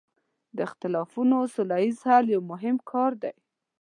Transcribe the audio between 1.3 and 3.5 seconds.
سوله ییز حل یو مهم کار دی.